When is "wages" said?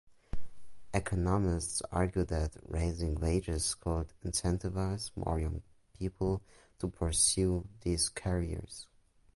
3.19-3.75